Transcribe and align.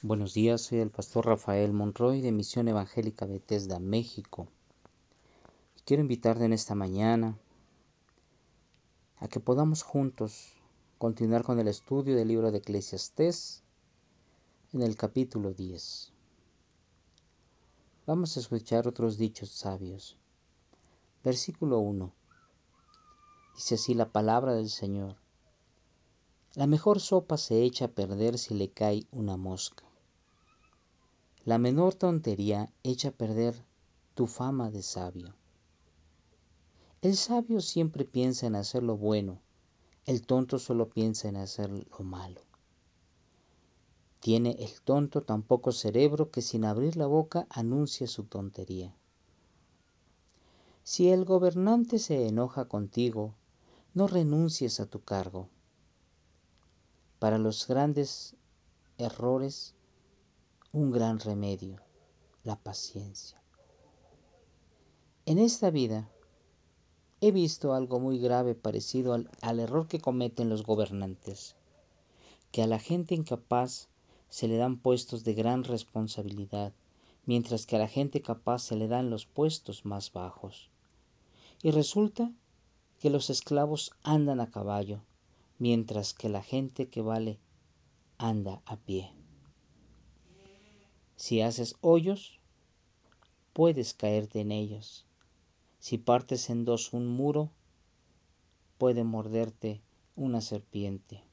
Buenos 0.00 0.32
días, 0.32 0.62
soy 0.62 0.78
el 0.78 0.92
pastor 0.92 1.26
Rafael 1.26 1.72
Monroy 1.72 2.20
de 2.20 2.30
Misión 2.30 2.68
Evangélica 2.68 3.26
Bethesda, 3.26 3.80
México. 3.80 4.46
quiero 5.84 6.02
invitarte 6.02 6.44
en 6.44 6.52
esta 6.52 6.76
mañana 6.76 7.36
a 9.16 9.26
que 9.26 9.40
podamos 9.40 9.82
juntos 9.82 10.52
continuar 10.98 11.42
con 11.42 11.58
el 11.58 11.66
estudio 11.66 12.14
del 12.14 12.28
libro 12.28 12.52
de 12.52 12.58
Eclesiastés 12.58 13.64
en 14.72 14.82
el 14.82 14.94
capítulo 14.94 15.52
10. 15.52 16.12
Vamos 18.06 18.36
a 18.36 18.40
escuchar 18.40 18.86
otros 18.86 19.18
dichos 19.18 19.50
sabios. 19.50 20.16
Versículo 21.24 21.80
1. 21.80 22.12
Dice 23.56 23.74
así 23.74 23.94
la 23.94 24.12
palabra 24.12 24.54
del 24.54 24.70
Señor. 24.70 25.16
La 26.54 26.68
mejor 26.68 27.00
sopa 27.00 27.36
se 27.36 27.64
echa 27.64 27.86
a 27.86 27.88
perder 27.88 28.38
si 28.38 28.54
le 28.54 28.70
cae 28.70 29.04
una 29.10 29.36
mosca. 29.36 29.87
La 31.48 31.56
menor 31.56 31.94
tontería 31.94 32.70
echa 32.82 33.08
a 33.08 33.12
perder 33.12 33.54
tu 34.12 34.26
fama 34.26 34.70
de 34.70 34.82
sabio. 34.82 35.34
El 37.00 37.16
sabio 37.16 37.62
siempre 37.62 38.04
piensa 38.04 38.46
en 38.46 38.54
hacer 38.54 38.82
lo 38.82 38.98
bueno, 38.98 39.40
el 40.04 40.26
tonto 40.26 40.58
solo 40.58 40.90
piensa 40.90 41.26
en 41.26 41.36
hacer 41.36 41.70
lo 41.70 42.04
malo. 42.04 42.42
Tiene 44.20 44.56
el 44.58 44.82
tonto 44.82 45.22
tan 45.22 45.42
poco 45.42 45.72
cerebro 45.72 46.30
que 46.30 46.42
sin 46.42 46.66
abrir 46.66 46.98
la 46.98 47.06
boca 47.06 47.46
anuncia 47.48 48.06
su 48.06 48.24
tontería. 48.24 48.94
Si 50.82 51.08
el 51.08 51.24
gobernante 51.24 51.98
se 51.98 52.28
enoja 52.28 52.66
contigo, 52.66 53.32
no 53.94 54.06
renuncies 54.06 54.80
a 54.80 54.84
tu 54.84 55.00
cargo. 55.00 55.48
Para 57.18 57.38
los 57.38 57.66
grandes 57.66 58.36
errores 58.98 59.74
un 60.72 60.90
gran 60.90 61.18
remedio, 61.18 61.80
la 62.44 62.56
paciencia. 62.56 63.42
En 65.24 65.38
esta 65.38 65.70
vida 65.70 66.10
he 67.22 67.32
visto 67.32 67.72
algo 67.72 67.98
muy 68.00 68.18
grave 68.18 68.54
parecido 68.54 69.14
al, 69.14 69.30
al, 69.40 69.60
error 69.60 69.88
que 69.88 69.98
cometen 69.98 70.50
los 70.50 70.64
gobernantes, 70.64 71.56
que 72.52 72.62
a 72.62 72.66
la 72.66 72.78
gente 72.78 73.14
incapaz 73.14 73.88
se 74.28 74.46
le 74.46 74.58
dan 74.58 74.78
puestos 74.78 75.24
de 75.24 75.32
gran 75.32 75.64
responsabilidad, 75.64 76.74
mientras 77.24 77.64
que 77.64 77.76
a 77.76 77.78
la 77.78 77.88
gente 77.88 78.20
capaz 78.20 78.60
se 78.60 78.76
le 78.76 78.88
dan 78.88 79.08
los 79.08 79.24
puestos 79.24 79.86
más 79.86 80.12
bajos. 80.12 80.70
Y 81.62 81.70
resulta 81.70 82.30
que 82.98 83.08
los 83.08 83.30
esclavos 83.30 83.92
andan 84.02 84.40
a 84.40 84.50
caballo, 84.50 85.00
mientras 85.58 86.12
que 86.12 86.28
la 86.28 86.42
gente 86.42 86.88
que 86.88 87.00
vale 87.00 87.38
anda 88.18 88.60
a 88.66 88.76
pie. 88.76 89.17
Si 91.18 91.42
haces 91.42 91.74
hoyos, 91.80 92.38
puedes 93.52 93.92
caerte 93.92 94.40
en 94.40 94.52
ellos. 94.52 95.04
Si 95.80 95.98
partes 95.98 96.48
en 96.48 96.64
dos 96.64 96.92
un 96.92 97.08
muro, 97.08 97.50
puede 98.78 99.02
morderte 99.02 99.82
una 100.14 100.40
serpiente. 100.40 101.24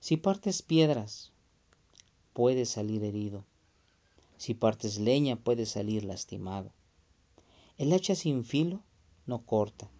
Si 0.00 0.16
partes 0.16 0.62
piedras, 0.62 1.30
puedes 2.32 2.70
salir 2.70 3.04
herido. 3.04 3.44
Si 4.38 4.54
partes 4.54 4.98
leña, 4.98 5.36
puedes 5.36 5.68
salir 5.68 6.02
lastimado. 6.02 6.72
El 7.76 7.92
hacha 7.92 8.14
sin 8.14 8.44
filo 8.44 8.82
no 9.26 9.44
corta. 9.44 9.90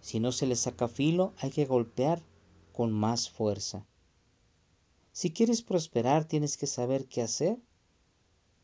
Si 0.00 0.18
no 0.18 0.32
se 0.32 0.46
le 0.46 0.56
saca 0.56 0.88
filo, 0.88 1.32
hay 1.38 1.52
que 1.52 1.64
golpear 1.64 2.20
con 2.72 2.90
más 2.90 3.30
fuerza. 3.30 3.86
Si 5.12 5.30
quieres 5.30 5.62
prosperar, 5.62 6.24
tienes 6.24 6.56
que 6.56 6.66
saber 6.66 7.06
qué 7.06 7.22
hacer 7.22 7.60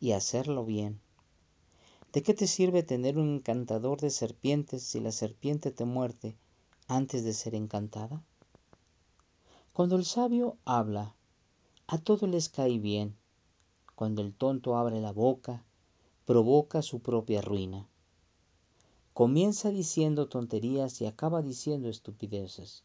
y 0.01 0.13
hacerlo 0.13 0.65
bien. 0.65 1.01
¿De 2.13 2.23
qué 2.23 2.35
te 2.35 2.47
sirve 2.47 2.83
tener 2.83 3.19
un 3.19 3.37
encantador 3.37 4.01
de 4.01 4.11
serpientes 4.11 4.83
si 4.83 4.99
la 4.99 5.13
serpiente 5.13 5.71
te 5.71 5.85
muerde 5.85 6.37
antes 6.89 7.23
de 7.23 7.35
ser 7.35 7.55
encantada? 7.55 8.25
Cuando 9.73 9.95
el 9.95 10.05
sabio 10.05 10.57
habla, 10.65 11.15
a 11.87 11.99
todo 11.99 12.27
les 12.27 12.49
cae 12.49 12.79
bien. 12.79 13.17
Cuando 13.95 14.23
el 14.23 14.35
tonto 14.35 14.77
abre 14.77 15.01
la 15.01 15.13
boca, 15.13 15.65
provoca 16.25 16.83
su 16.83 17.01
propia 17.01 17.43
ruina. 17.43 17.87
Comienza 19.13 19.71
diciendo 19.71 20.29
tonterías 20.29 21.01
y 21.01 21.07
acaba 21.07 21.43
diciendo 21.43 21.89
estupideces. 21.89 22.85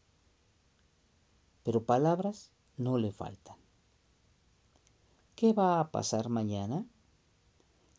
Pero 1.63 1.83
palabras 1.83 2.51
no 2.77 2.97
le 2.97 3.11
faltan. 3.11 3.57
¿Qué 5.35 5.53
va 5.53 5.79
a 5.79 5.91
pasar 5.91 6.29
mañana? 6.29 6.85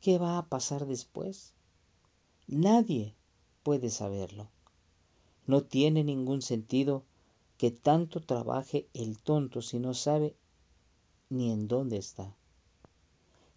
¿Qué 0.00 0.18
va 0.18 0.38
a 0.38 0.46
pasar 0.46 0.86
después? 0.86 1.52
Nadie 2.46 3.14
puede 3.62 3.90
saberlo. 3.90 4.48
No 5.46 5.62
tiene 5.62 6.04
ningún 6.04 6.42
sentido 6.42 7.04
que 7.58 7.70
tanto 7.70 8.20
trabaje 8.20 8.88
el 8.94 9.18
tonto 9.18 9.62
si 9.62 9.78
no 9.78 9.94
sabe 9.94 10.36
ni 11.30 11.50
en 11.50 11.66
dónde 11.68 11.96
está. 11.96 12.34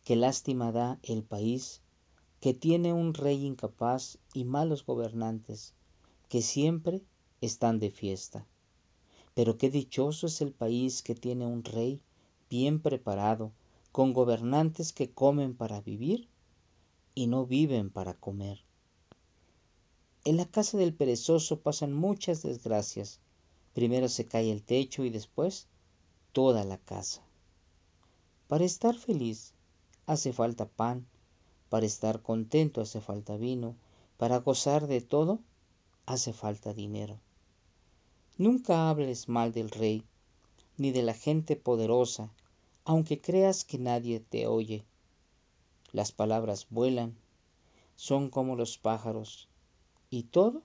Qué 0.04 0.16
lástima 0.16 0.72
da 0.72 1.00
el 1.04 1.24
país 1.24 1.82
que 2.40 2.54
tiene 2.54 2.94
un 2.94 3.14
rey 3.14 3.46
incapaz 3.46 4.18
y 4.34 4.46
malos 4.46 4.86
gobernantes 4.86 5.74
que 6.30 6.42
siempre 6.42 7.02
están 7.42 7.80
de 7.80 7.92
fiesta. 7.92 8.46
Pero 9.34 9.58
qué 9.58 9.70
dichoso 9.70 10.28
es 10.28 10.42
el 10.42 10.54
país 10.54 11.04
que 11.04 11.16
tiene 11.16 11.46
un 11.46 11.64
rey 11.64 12.02
bien 12.50 12.82
preparado, 12.82 13.52
con 13.92 14.14
gobernantes 14.14 14.94
que 14.94 15.12
comen 15.12 15.56
para 15.56 15.82
vivir 15.82 16.30
y 17.16 17.28
no 17.28 17.46
viven 17.46 17.90
para 17.90 18.14
comer. 18.14 18.64
En 20.26 20.38
la 20.38 20.46
casa 20.46 20.78
del 20.78 20.94
perezoso 20.94 21.62
pasan 21.62 21.94
muchas 21.94 22.44
desgracias. 22.44 23.20
Primero 23.74 24.10
se 24.10 24.26
cae 24.26 24.52
el 24.52 24.64
techo 24.64 25.04
y 25.04 25.10
después 25.10 25.68
toda 26.34 26.64
la 26.66 26.78
casa. 26.78 27.22
Para 28.48 28.66
estar 28.66 28.96
feliz 28.96 29.54
hace 30.06 30.34
falta 30.34 30.68
pan, 30.68 31.08
para 31.70 31.86
estar 31.86 32.22
contento 32.22 32.82
hace 32.82 33.00
falta 33.00 33.38
vino, 33.38 33.76
para 34.18 34.38
gozar 34.38 34.88
de 34.88 35.02
todo 35.02 35.40
hace 36.06 36.34
falta 36.34 36.74
dinero. 36.74 37.20
Nunca 38.38 38.90
hables 38.90 39.30
mal 39.30 39.54
del 39.54 39.70
rey, 39.70 40.04
ni 40.78 40.92
de 40.92 41.04
la 41.04 41.14
gente 41.14 41.56
poderosa, 41.56 42.32
aunque 42.90 43.22
creas 43.22 43.66
que 43.66 43.78
nadie 43.78 44.20
te 44.20 44.48
oye. 44.48 44.84
Las 45.92 46.12
palabras 46.12 46.66
vuelan, 46.72 47.16
son 47.96 48.32
como 48.32 48.56
los 48.56 48.80
pájaros, 48.80 49.48
y 50.10 50.24
todo 50.24 50.64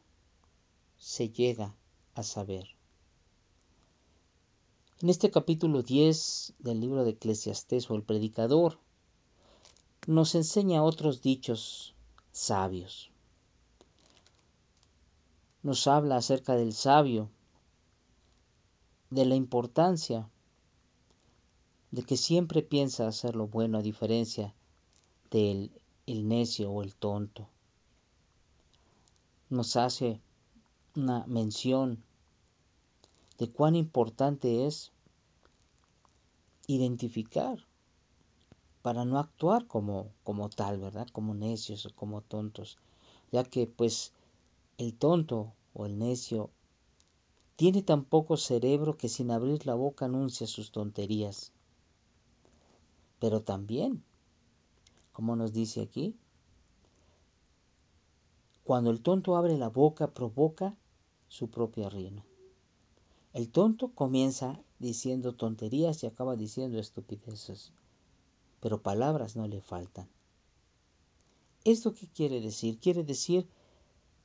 se 0.97 1.29
llega 1.29 1.75
a 2.15 2.23
saber. 2.23 2.67
En 5.03 5.11
este 5.11 5.31
capítulo 5.31 5.83
10 5.83 6.55
del 6.61 6.81
libro 6.81 7.05
de 7.05 7.11
Eclesiastés 7.11 7.91
o 7.91 7.95
el 7.95 8.03
predicador, 8.03 8.79
nos 10.07 10.35
enseña 10.35 10.83
otros 10.83 11.21
dichos 11.21 11.95
sabios. 12.33 13.11
Nos 15.63 15.87
habla 15.87 16.17
acerca 16.17 16.57
del 16.57 16.73
sabio, 16.73 17.29
de 19.11 19.27
la 19.27 19.35
importancia 19.35 20.31
de 21.95 22.03
que 22.03 22.17
siempre 22.17 22.61
piensa 22.61 23.07
hacer 23.07 23.37
lo 23.37 23.47
bueno 23.47 23.79
a 23.79 23.83
diferencia 23.83 24.53
del 25.31 25.71
el 26.07 26.27
necio 26.27 26.69
o 26.73 26.83
el 26.83 26.97
tonto. 26.97 27.49
Nos 29.49 29.77
hace 29.77 30.21
una 30.97 31.25
mención 31.29 32.03
de 33.39 33.49
cuán 33.49 33.77
importante 33.77 34.67
es 34.67 34.91
identificar 36.67 37.65
para 38.83 39.05
no 39.05 39.21
actuar 39.21 39.69
como, 39.69 40.11
como 40.25 40.49
tal, 40.49 40.81
¿verdad? 40.81 41.07
Como 41.13 41.33
necios 41.33 41.87
o 41.87 41.95
como 41.95 42.23
tontos, 42.23 42.77
ya 43.31 43.45
que 43.45 43.69
pues 43.69 44.13
el 44.79 44.95
tonto 44.95 45.53
o 45.75 45.87
el 45.87 45.97
necio 45.97 46.51
tiene 47.55 47.85
tan 47.85 48.05
poco 48.05 48.37
cerebro 48.37 48.97
que 48.97 49.09
sin 49.09 49.31
abrir 49.31 49.65
la 49.65 49.77
boca 49.77 50.07
anuncia 50.07 50.49
sus 50.49 50.73
tonterías. 50.73 51.54
Pero 53.19 53.43
también 53.43 54.05
como 55.15 55.37
nos 55.37 55.53
dice 55.53 55.81
aquí. 55.81 56.17
Cuando 58.65 58.91
el 58.91 59.01
tonto 59.01 59.37
abre 59.37 59.57
la 59.57 59.69
boca 59.69 60.13
provoca 60.13 60.77
su 61.29 61.49
propia 61.51 61.89
ruina. 61.89 62.27
El 63.33 63.49
tonto 63.51 63.93
comienza 63.95 64.61
diciendo 64.81 65.35
tonterías 65.35 66.03
y 66.03 66.09
acaba 66.09 66.35
diciendo 66.35 66.79
estupideces, 66.79 67.73
pero 68.61 68.83
palabras 68.83 69.37
no 69.37 69.47
le 69.47 69.61
faltan. 69.61 70.09
¿Esto 71.63 71.95
qué 71.95 72.09
quiere 72.09 72.41
decir? 72.41 72.81
Quiere 72.81 73.05
decir 73.05 73.47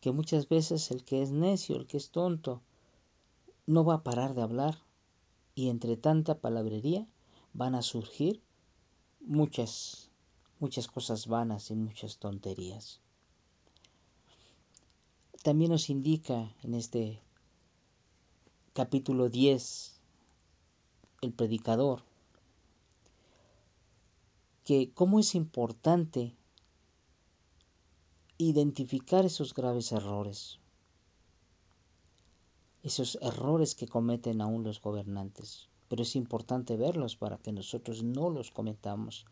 que 0.02 0.12
muchas 0.12 0.50
veces 0.50 0.90
el 0.90 1.04
que 1.06 1.22
es 1.22 1.30
necio, 1.30 1.76
el 1.76 1.86
que 1.86 1.98
es 1.98 2.10
tonto, 2.10 2.62
no 3.68 3.86
va 3.86 3.96
a 3.96 4.04
parar 4.04 4.34
de 4.34 4.42
hablar 4.42 4.80
y 5.54 5.70
entre 5.70 5.98
tanta 5.98 6.40
palabrería 6.40 7.08
van 7.54 7.76
a 7.76 7.84
surgir 7.84 8.42
muchas, 9.22 10.10
muchas 10.60 10.88
cosas 10.88 11.28
vanas 11.28 11.72
y 11.72 11.76
muchas 11.76 12.18
tonterías. 12.18 13.00
También 15.44 15.72
nos 15.72 15.90
indica 15.90 16.54
en 16.64 16.74
este 16.74 17.22
capítulo 18.74 19.30
10 19.30 20.00
el 21.22 21.34
predicador 21.34 22.04
que 24.66 24.92
cómo 24.94 25.20
es 25.20 25.34
importante 25.34 26.36
identificar 28.38 29.26
esos 29.26 29.54
graves 29.54 29.92
errores, 29.92 30.60
esos 32.84 33.18
errores 33.22 33.76
que 33.76 33.88
cometen 33.88 34.42
aún 34.42 34.64
los 34.64 34.82
gobernantes, 34.82 35.69
pero 35.90 36.04
es 36.04 36.16
importante 36.16 36.78
verlos 36.78 37.16
para 37.16 37.38
que 37.38 37.52
nosotros 37.52 38.04
no 38.04 38.30
los 38.30 38.52
cometamos. 38.52 39.26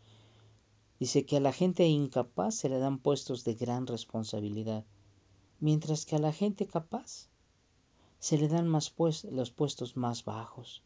Dice 1.00 1.26
que 1.26 1.38
a 1.38 1.40
la 1.40 1.54
gente 1.54 1.86
incapaz 1.86 2.56
se 2.56 2.70
le 2.70 2.80
dan 2.80 2.98
puestos 2.98 3.44
de 3.44 3.54
gran 3.54 3.86
responsabilidad, 3.86 4.84
mientras 5.60 6.06
que 6.06 6.16
a 6.16 6.20
la 6.20 6.34
gente 6.34 6.66
capaz 6.66 7.30
se 8.20 8.38
le 8.38 8.48
dan 8.48 8.68
más 8.68 8.90
pues, 8.90 9.24
los 9.26 9.52
puestos 9.52 9.96
más 9.96 10.26
bajos. 10.26 10.84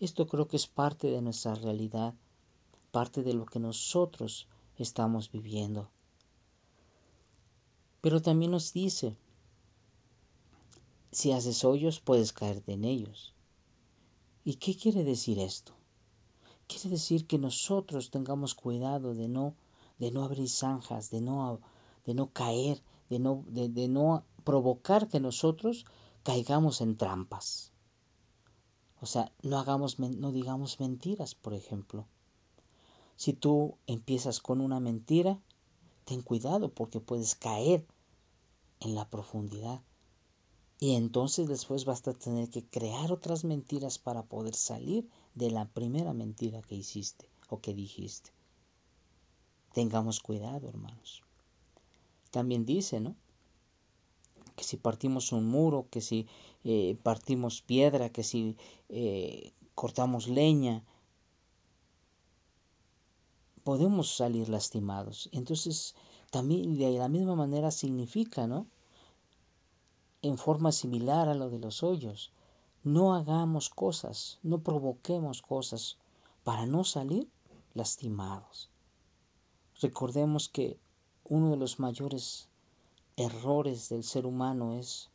Esto 0.00 0.26
creo 0.26 0.48
que 0.48 0.56
es 0.56 0.66
parte 0.66 1.08
de 1.08 1.20
nuestra 1.20 1.54
realidad, 1.54 2.14
parte 2.90 3.22
de 3.22 3.34
lo 3.34 3.44
que 3.44 3.60
nosotros 3.60 4.48
estamos 4.78 5.30
viviendo. 5.30 5.90
Pero 8.00 8.22
también 8.22 8.50
nos 8.50 8.72
dice, 8.72 9.14
si 11.12 11.32
haces 11.32 11.64
hoyos 11.64 12.00
puedes 12.00 12.32
caerte 12.32 12.72
en 12.72 12.84
ellos. 12.84 13.34
¿Y 14.44 14.54
qué 14.54 14.76
quiere 14.76 15.04
decir 15.04 15.38
esto? 15.38 15.72
Quiere 16.66 16.90
decir 16.90 17.26
que 17.26 17.38
nosotros 17.38 18.10
tengamos 18.10 18.54
cuidado 18.54 19.14
de 19.14 19.28
no, 19.28 19.54
de 19.98 20.10
no 20.10 20.24
abrir 20.24 20.48
zanjas, 20.48 21.10
de 21.10 21.20
no, 21.20 21.60
de 22.06 22.14
no 22.14 22.30
caer, 22.30 22.82
de 23.10 23.18
no, 23.18 23.44
de, 23.48 23.68
de 23.68 23.88
no 23.88 24.24
provocar 24.44 25.08
que 25.08 25.20
nosotros 25.20 25.84
caigamos 26.22 26.80
en 26.80 26.96
trampas. 26.96 27.72
O 29.00 29.06
sea, 29.06 29.32
no 29.42 29.58
hagamos, 29.58 29.98
no 29.98 30.32
digamos 30.32 30.80
mentiras, 30.80 31.34
por 31.34 31.54
ejemplo. 31.54 32.06
Si 33.16 33.32
tú 33.32 33.76
empiezas 33.86 34.40
con 34.40 34.60
una 34.60 34.80
mentira, 34.80 35.40
ten 36.04 36.22
cuidado 36.22 36.72
porque 36.72 37.00
puedes 37.00 37.34
caer 37.34 37.86
en 38.80 38.94
la 38.94 39.08
profundidad. 39.08 39.82
Y 40.82 40.94
entonces 40.94 41.46
después 41.46 41.84
vas 41.84 42.08
a 42.08 42.14
tener 42.14 42.48
que 42.48 42.64
crear 42.64 43.12
otras 43.12 43.44
mentiras 43.44 43.98
para 43.98 44.22
poder 44.22 44.54
salir 44.54 45.06
de 45.34 45.50
la 45.50 45.66
primera 45.66 46.14
mentira 46.14 46.62
que 46.62 46.74
hiciste 46.74 47.28
o 47.50 47.60
que 47.60 47.74
dijiste. 47.74 48.30
Tengamos 49.74 50.20
cuidado, 50.20 50.66
hermanos. 50.68 51.22
También 52.30 52.64
dice, 52.64 52.98
¿no? 52.98 53.14
Que 54.56 54.64
si 54.64 54.78
partimos 54.78 55.32
un 55.32 55.46
muro, 55.46 55.86
que 55.90 56.00
si 56.00 56.26
eh, 56.64 56.96
partimos 57.02 57.60
piedra, 57.60 58.08
que 58.08 58.24
si 58.24 58.56
eh, 58.88 59.52
cortamos 59.74 60.28
leña, 60.28 60.82
podemos 63.64 64.16
salir 64.16 64.48
lastimados. 64.48 65.28
Entonces, 65.32 65.94
también 66.30 66.78
de 66.78 66.90
la 66.92 67.08
misma 67.08 67.34
manera 67.36 67.70
significa, 67.70 68.46
¿no? 68.46 68.66
En 70.22 70.36
forma 70.36 70.70
similar 70.70 71.28
a 71.28 71.34
lo 71.34 71.48
de 71.48 71.58
los 71.58 71.82
hoyos, 71.82 72.32
no 72.84 73.14
hagamos 73.14 73.70
cosas, 73.70 74.38
no 74.42 74.62
provoquemos 74.62 75.42
cosas 75.42 75.98
para 76.44 76.66
no 76.66 76.84
salir 76.84 77.28
lastimados. 77.74 78.70
Recordemos 79.80 80.48
que 80.48 80.78
uno 81.24 81.50
de 81.50 81.56
los 81.56 81.78
mayores 81.78 82.48
errores 83.16 83.88
del 83.88 84.04
ser 84.04 84.26
humano 84.26 84.74
es 84.74 85.10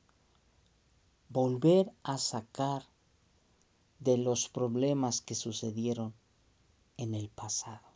volver 1.30 1.92
a 2.04 2.18
sacar 2.18 2.88
de 4.00 4.18
los 4.18 4.50
problemas 4.50 5.22
que 5.22 5.36
sucedieron 5.36 6.14
en 6.98 7.14
el 7.14 7.30
pasado, 7.30 7.88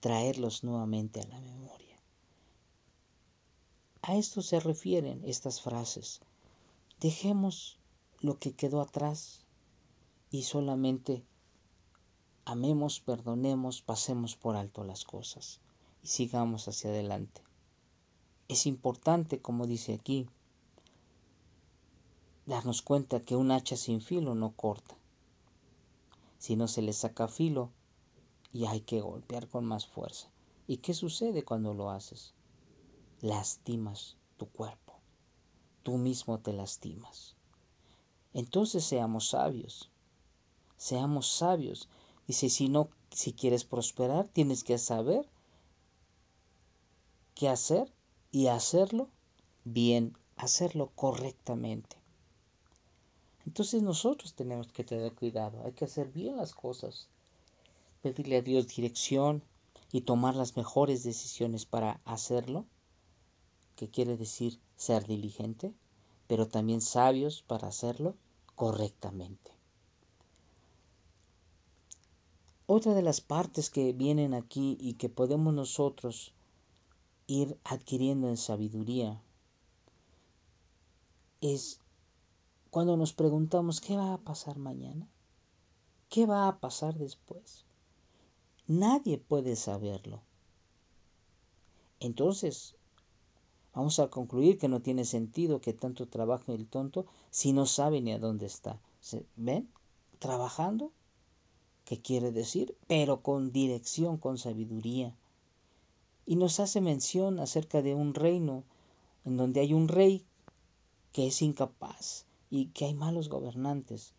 traerlos 0.00 0.64
nuevamente 0.64 1.20
a 1.20 1.26
la 1.26 1.40
memoria. 1.40 1.87
A 4.08 4.16
esto 4.16 4.40
se 4.40 4.58
refieren 4.58 5.22
estas 5.26 5.60
frases. 5.60 6.22
Dejemos 6.98 7.78
lo 8.20 8.38
que 8.38 8.54
quedó 8.54 8.80
atrás 8.80 9.44
y 10.30 10.44
solamente 10.44 11.26
amemos, 12.46 13.00
perdonemos, 13.00 13.82
pasemos 13.82 14.34
por 14.34 14.56
alto 14.56 14.82
las 14.82 15.04
cosas 15.04 15.60
y 16.02 16.06
sigamos 16.06 16.68
hacia 16.68 16.88
adelante. 16.88 17.42
Es 18.48 18.64
importante, 18.64 19.42
como 19.42 19.66
dice 19.66 19.92
aquí, 19.92 20.26
darnos 22.46 22.80
cuenta 22.80 23.20
que 23.20 23.36
un 23.36 23.50
hacha 23.50 23.76
sin 23.76 24.00
filo 24.00 24.34
no 24.34 24.52
corta. 24.56 24.96
Si 26.38 26.56
no 26.56 26.66
se 26.66 26.80
le 26.80 26.94
saca 26.94 27.28
filo 27.28 27.72
y 28.54 28.64
hay 28.64 28.80
que 28.80 29.02
golpear 29.02 29.48
con 29.48 29.66
más 29.66 29.86
fuerza. 29.86 30.30
¿Y 30.66 30.78
qué 30.78 30.94
sucede 30.94 31.44
cuando 31.44 31.74
lo 31.74 31.90
haces? 31.90 32.32
Lastimas 33.20 34.16
tu 34.36 34.46
cuerpo. 34.46 34.94
Tú 35.82 35.96
mismo 35.96 36.38
te 36.38 36.52
lastimas. 36.52 37.34
Entonces 38.34 38.84
seamos 38.84 39.28
sabios. 39.30 39.90
Seamos 40.76 41.28
sabios. 41.30 41.88
Dice, 42.26 42.50
si 42.50 42.68
no, 42.68 42.88
si 43.10 43.32
quieres 43.32 43.64
prosperar, 43.64 44.28
tienes 44.28 44.64
que 44.64 44.78
saber 44.78 45.28
qué 47.34 47.48
hacer 47.48 47.92
y 48.30 48.48
hacerlo 48.48 49.08
bien, 49.64 50.16
hacerlo 50.36 50.90
correctamente. 50.94 51.96
Entonces 53.46 53.82
nosotros 53.82 54.34
tenemos 54.34 54.70
que 54.72 54.84
tener 54.84 55.14
cuidado, 55.14 55.62
hay 55.64 55.72
que 55.72 55.86
hacer 55.86 56.08
bien 56.08 56.36
las 56.36 56.52
cosas, 56.52 57.08
pedirle 58.02 58.36
a 58.36 58.42
Dios 58.42 58.68
dirección 58.68 59.42
y 59.90 60.02
tomar 60.02 60.36
las 60.36 60.56
mejores 60.56 61.02
decisiones 61.02 61.64
para 61.64 62.00
hacerlo 62.04 62.66
que 63.78 63.88
quiere 63.88 64.16
decir 64.16 64.58
ser 64.76 65.06
diligente, 65.06 65.72
pero 66.26 66.48
también 66.48 66.80
sabios 66.80 67.42
para 67.42 67.68
hacerlo 67.68 68.16
correctamente. 68.56 69.52
Otra 72.66 72.92
de 72.94 73.02
las 73.02 73.20
partes 73.20 73.70
que 73.70 73.92
vienen 73.92 74.34
aquí 74.34 74.76
y 74.80 74.94
que 74.94 75.08
podemos 75.08 75.54
nosotros 75.54 76.34
ir 77.28 77.56
adquiriendo 77.62 78.28
en 78.28 78.36
sabiduría 78.36 79.22
es 81.40 81.78
cuando 82.70 82.96
nos 82.96 83.12
preguntamos 83.12 83.80
qué 83.80 83.96
va 83.96 84.12
a 84.12 84.18
pasar 84.18 84.58
mañana, 84.58 85.08
qué 86.08 86.26
va 86.26 86.48
a 86.48 86.58
pasar 86.58 86.98
después. 86.98 87.64
Nadie 88.66 89.18
puede 89.18 89.54
saberlo. 89.54 90.20
Entonces, 92.00 92.74
Vamos 93.74 93.98
a 93.98 94.08
concluir 94.08 94.58
que 94.58 94.68
no 94.68 94.80
tiene 94.80 95.04
sentido 95.04 95.60
que 95.60 95.72
tanto 95.72 96.08
trabaje 96.08 96.54
el 96.54 96.66
tonto 96.66 97.06
si 97.30 97.52
no 97.52 97.66
sabe 97.66 98.00
ni 98.00 98.12
a 98.12 98.18
dónde 98.18 98.46
está. 98.46 98.80
¿Ven? 99.36 99.68
Trabajando. 100.18 100.90
¿Qué 101.84 102.00
quiere 102.00 102.32
decir? 102.32 102.76
Pero 102.86 103.22
con 103.22 103.52
dirección, 103.52 104.16
con 104.16 104.38
sabiduría. 104.38 105.14
Y 106.26 106.36
nos 106.36 106.60
hace 106.60 106.80
mención 106.80 107.40
acerca 107.40 107.80
de 107.82 107.94
un 107.94 108.14
reino 108.14 108.64
en 109.24 109.36
donde 109.36 109.60
hay 109.60 109.72
un 109.74 109.88
rey 109.88 110.24
que 111.12 111.26
es 111.26 111.40
incapaz 111.42 112.26
y 112.50 112.66
que 112.66 112.86
hay 112.86 112.94
malos 112.94 113.28
gobernantes. 113.28 114.12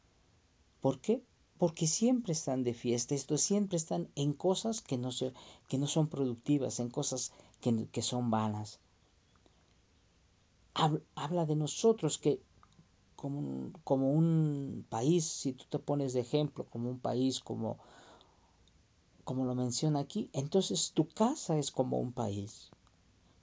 ¿Por 0.81 0.99
qué? 0.99 1.23
Porque 1.57 1.87
siempre 1.87 2.33
están 2.33 2.63
de 2.63 2.73
fiesta, 2.73 3.13
esto 3.13 3.37
siempre 3.37 3.77
están 3.77 4.09
en 4.15 4.33
cosas 4.33 4.81
que 4.81 4.97
no, 4.97 5.11
se, 5.11 5.33
que 5.67 5.77
no 5.77 5.87
son 5.87 6.07
productivas, 6.07 6.79
en 6.79 6.89
cosas 6.89 7.33
que, 7.59 7.87
que 7.91 8.01
son 8.01 8.31
vanas 8.31 8.79
habla 11.15 11.45
de 11.45 11.55
nosotros 11.55 12.17
que 12.17 12.41
como 13.15 13.39
un, 13.39 13.73
como 13.83 14.11
un 14.13 14.85
país, 14.89 15.25
si 15.25 15.53
tú 15.53 15.65
te 15.69 15.79
pones 15.79 16.13
de 16.13 16.21
ejemplo, 16.21 16.65
como 16.69 16.89
un 16.89 16.99
país, 16.99 17.41
como, 17.41 17.77
como 19.23 19.45
lo 19.45 19.55
menciona 19.55 19.99
aquí, 19.99 20.29
entonces 20.33 20.93
tu 20.93 21.07
casa 21.09 21.57
es 21.57 21.71
como 21.71 21.99
un 21.99 22.13
país. 22.13 22.69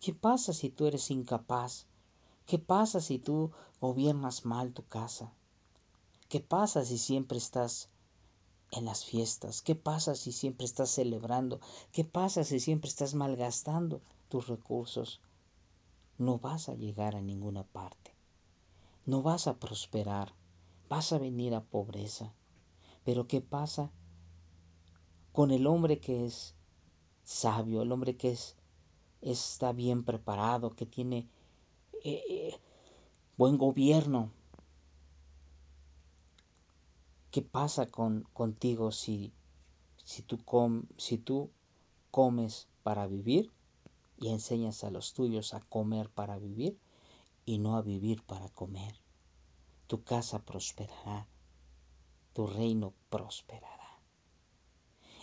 ¿Qué 0.00 0.14
pasa 0.14 0.52
si 0.52 0.70
tú 0.70 0.86
eres 0.86 1.10
incapaz? 1.10 1.86
¿Qué 2.46 2.58
pasa 2.58 3.00
si 3.00 3.18
tú 3.18 3.50
gobiernas 3.80 4.44
mal 4.44 4.72
tu 4.72 4.84
casa? 4.84 5.32
¿Qué 6.28 6.40
pasa 6.40 6.84
si 6.84 6.98
siempre 6.98 7.38
estás 7.38 7.88
en 8.70 8.84
las 8.84 9.04
fiestas? 9.04 9.62
¿Qué 9.62 9.74
pasa 9.74 10.14
si 10.14 10.32
siempre 10.32 10.64
estás 10.64 10.90
celebrando? 10.90 11.60
¿Qué 11.92 12.04
pasa 12.04 12.44
si 12.44 12.60
siempre 12.60 12.88
estás 12.88 13.14
malgastando 13.14 14.00
tus 14.28 14.48
recursos? 14.48 15.20
No 16.18 16.38
vas 16.38 16.68
a 16.68 16.74
llegar 16.74 17.16
a 17.16 17.20
ninguna 17.20 17.64
parte. 17.64 18.14
No 19.04 19.22
vas 19.22 19.46
a 19.46 19.58
prosperar. 19.58 20.34
Vas 20.88 21.12
a 21.12 21.18
venir 21.18 21.54
a 21.54 21.64
pobreza. 21.64 22.32
Pero 23.04 23.26
¿qué 23.26 23.40
pasa 23.40 23.90
con 25.32 25.50
el 25.50 25.66
hombre 25.66 26.00
que 26.00 26.24
es 26.24 26.56
sabio, 27.26 27.82
el 27.82 27.92
hombre 27.92 28.16
que 28.16 28.30
es, 28.30 28.56
está 29.20 29.72
bien 29.72 30.04
preparado, 30.04 30.74
que 30.74 30.86
tiene 30.86 31.28
eh, 32.04 32.22
eh, 32.28 32.60
buen 33.36 33.58
gobierno. 33.58 34.30
¿Qué 37.30 37.42
pasa 37.42 37.90
con, 37.90 38.22
contigo 38.32 38.92
si, 38.92 39.32
si, 40.04 40.22
tú 40.22 40.38
com, 40.44 40.84
si 40.96 41.18
tú 41.18 41.50
comes 42.10 42.68
para 42.82 43.06
vivir 43.06 43.52
y 44.18 44.28
enseñas 44.28 44.84
a 44.84 44.90
los 44.90 45.12
tuyos 45.12 45.54
a 45.54 45.60
comer 45.60 46.10
para 46.10 46.38
vivir 46.38 46.78
y 47.44 47.58
no 47.58 47.76
a 47.76 47.82
vivir 47.82 48.22
para 48.22 48.48
comer? 48.48 48.94
Tu 49.86 50.02
casa 50.02 50.38
prosperará, 50.40 51.26
tu 52.32 52.46
reino 52.46 52.92
prosperará. 53.08 54.00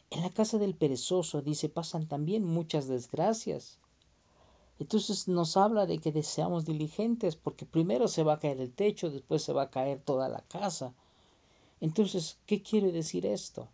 En 0.09 0.21
la 0.21 0.29
casa 0.29 0.59
del 0.59 0.75
perezoso, 0.75 1.41
dice, 1.41 1.69
pasan 1.69 2.07
también 2.07 2.45
muchas 2.45 2.87
desgracias. 2.87 3.79
Entonces 4.79 5.27
nos 5.27 5.57
habla 5.57 5.85
de 5.85 5.97
que 5.97 6.11
deseamos 6.11 6.65
diligentes, 6.65 7.35
porque 7.35 7.65
primero 7.65 8.07
se 8.07 8.23
va 8.23 8.33
a 8.33 8.39
caer 8.39 8.61
el 8.61 8.73
techo, 8.73 9.09
después 9.09 9.43
se 9.43 9.53
va 9.53 9.63
a 9.63 9.69
caer 9.69 9.99
toda 10.01 10.29
la 10.29 10.41
casa. 10.41 10.93
Entonces, 11.81 12.37
¿qué 12.45 12.61
quiere 12.61 12.91
decir 12.91 13.25
esto? 13.25 13.69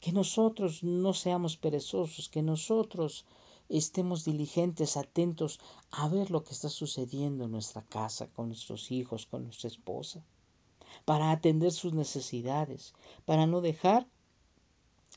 Que 0.00 0.12
nosotros 0.12 0.82
no 0.82 1.12
seamos 1.12 1.56
perezosos, 1.56 2.28
que 2.28 2.42
nosotros 2.42 3.26
estemos 3.68 4.24
diligentes, 4.24 4.96
atentos 4.96 5.60
a 5.90 6.08
ver 6.08 6.30
lo 6.30 6.44
que 6.44 6.52
está 6.52 6.68
sucediendo 6.68 7.44
en 7.44 7.52
nuestra 7.52 7.82
casa, 7.82 8.28
con 8.28 8.48
nuestros 8.48 8.90
hijos, 8.90 9.26
con 9.26 9.44
nuestra 9.44 9.68
esposa, 9.68 10.22
para 11.04 11.30
atender 11.30 11.72
sus 11.72 11.92
necesidades, 11.92 12.94
para 13.24 13.46
no 13.46 13.60
dejar 13.60 14.06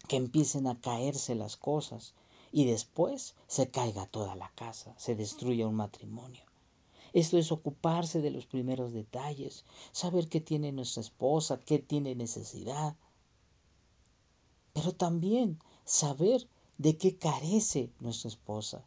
que 0.08 0.16
empiecen 0.16 0.68
a 0.68 0.80
caerse 0.80 1.36
las 1.36 1.58
cosas, 1.58 2.14
y 2.52 2.66
después 2.66 3.36
se 3.48 3.70
caiga 3.70 4.06
toda 4.06 4.36
la 4.36 4.50
casa, 4.56 4.94
se 4.98 5.16
destruya 5.16 5.68
un 5.68 5.76
matrimonio. 5.76 6.44
Esto 7.14 7.38
es 7.38 7.52
ocuparse 7.52 8.22
de 8.22 8.32
los 8.32 8.46
primeros 8.46 8.94
detalles, 8.94 9.66
saber 9.92 10.30
qué 10.30 10.40
tiene 10.40 10.72
nuestra 10.72 11.02
esposa, 11.02 11.60
qué 11.60 11.80
tiene 11.80 12.16
necesidad, 12.16 12.96
pero 14.74 14.94
también 14.94 15.60
saber 15.84 16.48
de 16.78 16.98
qué 16.98 17.18
carece 17.18 17.90
nuestra 18.00 18.30
esposa. 18.30 18.86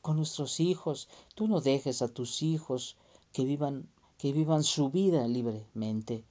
Con 0.00 0.16
nuestros 0.16 0.60
hijos, 0.60 1.08
tú 1.34 1.46
no 1.46 1.60
dejes 1.60 2.02
a 2.02 2.08
tus 2.08 2.42
hijos 2.42 2.96
que 3.32 3.44
vivan 3.44 3.88
que 4.22 4.32
vivan 4.32 4.62
su 4.62 4.88
vida 4.88 5.26
libremente. 5.26 6.22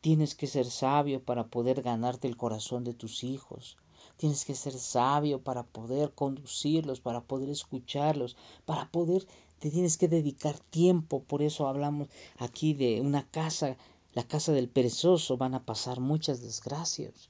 Tienes 0.00 0.34
que 0.34 0.46
ser 0.46 0.70
sabio 0.70 1.22
para 1.22 1.48
poder 1.48 1.82
ganarte 1.82 2.28
el 2.28 2.38
corazón 2.38 2.82
de 2.82 2.94
tus 2.94 3.24
hijos. 3.24 3.76
Tienes 4.16 4.46
que 4.46 4.54
ser 4.54 4.78
sabio 4.78 5.42
para 5.42 5.64
poder 5.64 6.14
conducirlos, 6.14 7.00
para 7.00 7.20
poder 7.20 7.50
escucharlos, 7.50 8.38
para 8.64 8.90
poder, 8.90 9.26
te 9.58 9.70
tienes 9.70 9.98
que 9.98 10.08
dedicar 10.08 10.58
tiempo. 10.58 11.22
Por 11.22 11.42
eso 11.42 11.68
hablamos 11.68 12.08
aquí 12.38 12.72
de 12.72 13.02
una 13.02 13.28
casa, 13.28 13.76
la 14.14 14.26
casa 14.26 14.52
del 14.52 14.70
perezoso, 14.70 15.36
van 15.36 15.54
a 15.54 15.66
pasar 15.66 16.00
muchas 16.00 16.40
desgracias. 16.40 17.28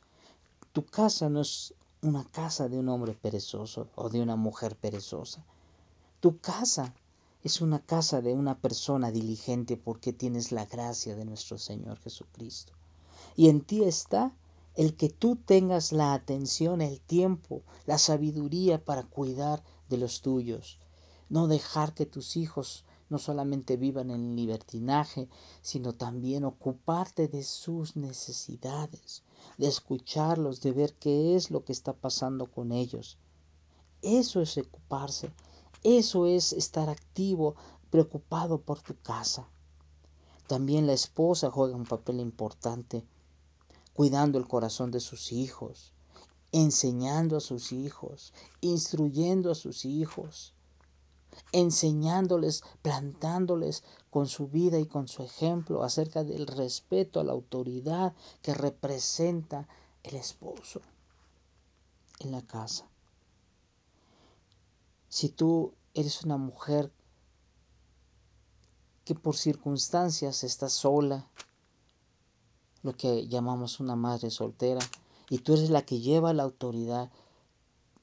Tu 0.72 0.86
casa 0.86 1.28
no 1.28 1.42
es 1.42 1.74
una 2.00 2.24
casa 2.24 2.66
de 2.66 2.78
un 2.78 2.88
hombre 2.88 3.12
perezoso 3.12 3.90
o 3.94 4.08
de 4.08 4.22
una 4.22 4.36
mujer 4.36 4.74
perezosa. 4.74 5.44
Tu 6.20 6.38
casa 6.38 6.94
es 7.44 7.60
una 7.60 7.78
casa 7.78 8.22
de 8.22 8.32
una 8.32 8.56
persona 8.56 9.10
diligente 9.10 9.76
porque 9.76 10.14
tienes 10.14 10.50
la 10.50 10.64
gracia 10.64 11.14
de 11.14 11.26
nuestro 11.26 11.58
Señor 11.58 11.98
Jesucristo. 11.98 12.72
Y 13.36 13.50
en 13.50 13.60
ti 13.60 13.84
está 13.84 14.32
el 14.74 14.96
que 14.96 15.10
tú 15.10 15.36
tengas 15.36 15.92
la 15.92 16.14
atención, 16.14 16.80
el 16.80 17.00
tiempo, 17.00 17.62
la 17.84 17.98
sabiduría 17.98 18.82
para 18.82 19.02
cuidar 19.02 19.62
de 19.90 19.98
los 19.98 20.22
tuyos. 20.22 20.78
No 21.28 21.48
dejar 21.48 21.92
que 21.92 22.06
tus 22.06 22.38
hijos 22.38 22.86
no 23.10 23.18
solamente 23.18 23.76
vivan 23.76 24.10
en 24.10 24.36
libertinaje, 24.36 25.28
sino 25.60 25.92
también 25.92 26.44
ocuparte 26.44 27.28
de 27.28 27.42
sus 27.42 27.94
necesidades, 27.94 29.22
de 29.58 29.68
escucharlos, 29.68 30.60
de 30.60 30.72
ver 30.72 30.94
qué 30.94 31.36
es 31.36 31.50
lo 31.50 31.64
que 31.64 31.72
está 31.72 31.92
pasando 31.92 32.50
con 32.50 32.72
ellos. 32.72 33.18
Eso 34.02 34.40
es 34.40 34.56
ocuparse, 34.58 35.30
eso 35.82 36.26
es 36.26 36.52
estar 36.52 36.88
activo, 36.88 37.54
preocupado 37.90 38.60
por 38.60 38.80
tu 38.80 38.96
casa. 38.96 39.48
También 40.46 40.86
la 40.86 40.92
esposa 40.92 41.50
juega 41.50 41.76
un 41.76 41.86
papel 41.86 42.20
importante 42.20 43.04
cuidando 43.94 44.38
el 44.38 44.48
corazón 44.48 44.90
de 44.90 45.00
sus 45.00 45.32
hijos, 45.32 45.92
enseñando 46.50 47.36
a 47.36 47.40
sus 47.40 47.72
hijos, 47.72 48.32
instruyendo 48.60 49.50
a 49.50 49.54
sus 49.54 49.84
hijos, 49.84 50.54
enseñándoles, 51.52 52.62
plantándoles 52.82 53.84
con 54.10 54.26
su 54.26 54.48
vida 54.48 54.78
y 54.78 54.86
con 54.86 55.08
su 55.08 55.22
ejemplo 55.22 55.82
acerca 55.82 56.24
del 56.24 56.46
respeto 56.46 57.20
a 57.20 57.24
la 57.24 57.32
autoridad 57.32 58.14
que 58.42 58.54
representa 58.54 59.68
el 60.02 60.16
esposo 60.16 60.80
en 62.20 62.32
la 62.32 62.42
casa. 62.42 62.86
Si 65.08 65.28
tú 65.28 65.74
eres 65.94 66.22
una 66.22 66.36
mujer 66.36 66.90
que 69.04 69.14
por 69.14 69.36
circunstancias 69.36 70.44
está 70.44 70.68
sola, 70.68 71.28
lo 72.82 72.92
que 72.94 73.28
llamamos 73.28 73.80
una 73.80 73.96
madre 73.96 74.30
soltera, 74.30 74.80
y 75.28 75.38
tú 75.38 75.54
eres 75.54 75.70
la 75.70 75.82
que 75.82 76.00
lleva 76.00 76.32
la 76.32 76.42
autoridad, 76.42 77.10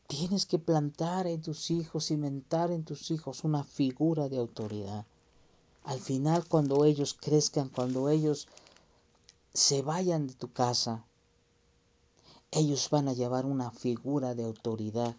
tienes 0.09 0.47
que 0.47 0.57
plantar 0.57 1.27
en 1.27 1.39
tus 1.39 1.69
hijos, 1.69 2.07
cimentar 2.07 2.71
en 2.71 2.83
tus 2.83 3.11
hijos 3.11 3.43
una 3.43 3.63
figura 3.63 4.27
de 4.27 4.39
autoridad. 4.39 5.05
Al 5.83 5.99
final, 5.99 6.47
cuando 6.47 6.83
ellos 6.83 7.13
crezcan, 7.13 7.69
cuando 7.69 8.09
ellos 8.09 8.47
se 9.53 9.83
vayan 9.83 10.25
de 10.25 10.33
tu 10.33 10.51
casa, 10.51 11.05
ellos 12.49 12.89
van 12.89 13.07
a 13.07 13.13
llevar 13.13 13.45
una 13.45 13.69
figura 13.69 14.33
de 14.33 14.45
autoridad, 14.45 15.15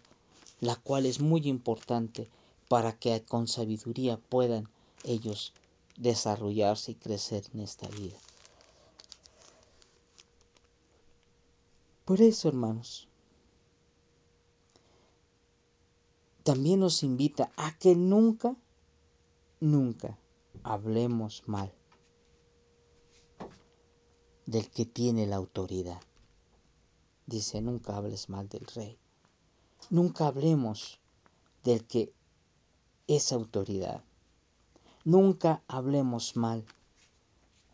la 0.59 0.75
cual 0.75 1.05
es 1.05 1.21
muy 1.21 1.47
importante 1.47 2.27
para 2.67 2.91
que 2.91 3.23
con 3.23 3.47
sabiduría 3.47 4.17
puedan 4.17 4.67
ellos 5.05 5.53
desarrollarse 5.95 6.91
y 6.91 6.95
crecer 6.95 7.45
en 7.53 7.61
esta 7.61 7.87
vida. 7.87 8.17
Por 12.03 12.21
eso, 12.21 12.49
hermanos, 12.49 13.07
también 16.43 16.79
nos 16.79 17.03
invita 17.03 17.51
a 17.55 17.77
que 17.77 17.95
nunca, 17.95 18.55
nunca 19.59 20.17
hablemos 20.63 21.43
mal 21.47 21.71
del 24.45 24.69
que 24.69 24.85
tiene 24.85 25.27
la 25.27 25.35
autoridad. 25.35 26.01
Dice, 27.25 27.61
nunca 27.61 27.95
hables 27.95 28.29
mal 28.29 28.49
del 28.49 28.65
rey. 28.65 28.97
Nunca 29.89 30.27
hablemos 30.27 30.99
del 31.63 31.85
que 31.85 32.11
es 33.07 33.31
autoridad. 33.31 34.03
Nunca 35.05 35.63
hablemos 35.67 36.35
mal 36.35 36.65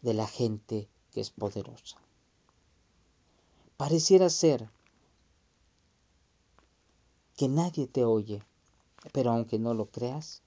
de 0.02 0.14
la 0.14 0.28
gente 0.28 0.90
que 1.12 1.22
es 1.22 1.32
poderosa. 1.32 1.98
Pareciera 3.78 4.30
ser 4.30 4.70
que 7.36 7.48
nadie 7.48 7.88
te 7.88 8.04
oye, 8.04 8.42
pero 9.12 9.32
aunque 9.32 9.60
no 9.60 9.74
lo 9.74 9.88
creas, 9.88 10.42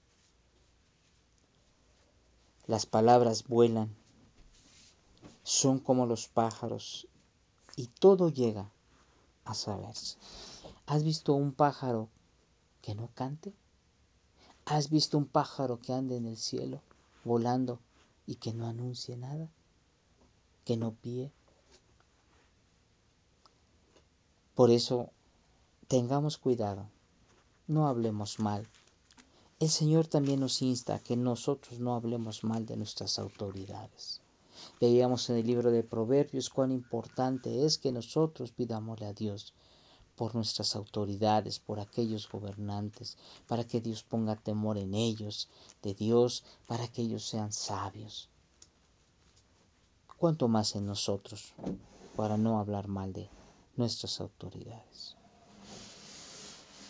las 2.67 2.85
palabras 2.85 3.47
vuelan, 3.47 3.95
son 5.43 5.79
como 5.79 6.05
los 6.05 6.27
pájaros 6.27 7.07
y 7.75 7.87
todo 7.87 8.29
llega 8.29 8.69
a 9.45 9.53
saberse. 9.53 10.17
¿Has 10.85 11.03
visto 11.03 11.33
un 11.33 11.53
pájaro 11.53 12.09
que 12.81 12.95
no 12.95 13.09
cante? 13.13 13.53
¿Has 14.65 14.89
visto 14.89 15.17
un 15.17 15.25
pájaro 15.25 15.79
que 15.79 15.93
ande 15.93 16.17
en 16.17 16.25
el 16.25 16.37
cielo 16.37 16.81
volando 17.23 17.79
y 18.27 18.35
que 18.35 18.53
no 18.53 18.67
anuncie 18.67 19.17
nada? 19.17 19.49
¿Que 20.65 20.77
no 20.77 20.93
píe? 20.93 21.31
Por 24.55 24.69
eso, 24.69 25.09
tengamos 25.87 26.37
cuidado, 26.37 26.87
no 27.67 27.87
hablemos 27.87 28.39
mal. 28.39 28.67
El 29.59 29.69
Señor 29.69 30.07
también 30.07 30.39
nos 30.39 30.61
insta 30.61 30.95
a 30.95 30.99
que 30.99 31.15
nosotros 31.15 31.79
no 31.79 31.95
hablemos 31.95 32.43
mal 32.43 32.65
de 32.65 32.75
nuestras 32.77 33.19
autoridades. 33.19 34.21
Veíamos 34.79 35.29
en 35.29 35.37
el 35.37 35.47
libro 35.47 35.71
de 35.71 35.83
Proverbios 35.83 36.49
cuán 36.49 36.71
importante 36.71 37.65
es 37.65 37.77
que 37.77 37.91
nosotros 37.91 38.51
pidamosle 38.51 39.05
a 39.05 39.13
Dios 39.13 39.53
por 40.15 40.35
nuestras 40.35 40.75
autoridades, 40.75 41.59
por 41.59 41.79
aquellos 41.79 42.29
gobernantes, 42.29 43.17
para 43.47 43.63
que 43.63 43.81
Dios 43.81 44.03
ponga 44.03 44.35
temor 44.35 44.77
en 44.77 44.93
ellos, 44.93 45.47
de 45.81 45.93
Dios, 45.93 46.43
para 46.67 46.87
que 46.87 47.03
ellos 47.03 47.23
sean 47.23 47.51
sabios. 47.51 48.29
Cuanto 50.17 50.47
más 50.47 50.75
en 50.75 50.85
nosotros, 50.85 51.53
para 52.15 52.37
no 52.37 52.59
hablar 52.59 52.87
mal 52.87 53.13
de 53.13 53.29
nuestras 53.77 54.19
autoridades. 54.21 55.20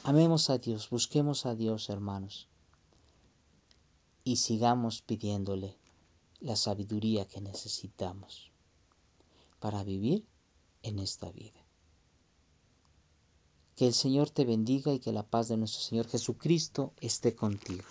Amemos 0.03 0.49
a 0.49 0.57
Dios, 0.57 0.89
busquemos 0.89 1.45
a 1.45 1.53
Dios, 1.53 1.89
hermanos, 1.89 2.47
y 4.23 4.37
sigamos 4.37 5.03
pidiéndole 5.03 5.77
la 6.39 6.55
sabiduría 6.55 7.27
que 7.27 7.39
necesitamos 7.39 8.51
para 9.59 9.83
vivir 9.83 10.25
en 10.81 10.97
esta 10.97 11.31
vida. 11.31 11.63
Que 13.75 13.85
el 13.85 13.93
Señor 13.93 14.31
te 14.31 14.43
bendiga 14.43 14.91
y 14.91 14.99
que 14.99 15.11
la 15.11 15.23
paz 15.23 15.49
de 15.49 15.57
nuestro 15.57 15.81
Señor 15.81 16.07
Jesucristo 16.07 16.93
esté 16.99 17.35
contigo. 17.35 17.83